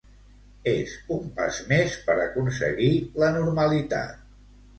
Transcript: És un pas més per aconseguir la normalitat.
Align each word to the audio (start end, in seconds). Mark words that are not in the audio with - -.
És 0.69 0.95
un 1.15 1.27
pas 1.39 1.59
més 1.73 1.97
per 2.07 2.15
aconseguir 2.25 2.91
la 3.27 3.31
normalitat. 3.37 4.27